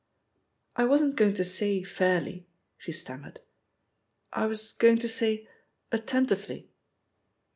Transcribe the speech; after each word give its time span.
"I 0.75 0.85
wasn't 0.85 1.15
going 1.15 1.35
to 1.35 1.45
say 1.45 1.83
'fairly,'" 1.83 2.47
she 2.75 2.91
stam 2.91 3.21
mered, 3.21 3.37
"I 4.33 4.47
was 4.47 4.71
going 4.71 4.97
to 4.97 5.07
say 5.07 5.47
'attentively.' 5.91 6.71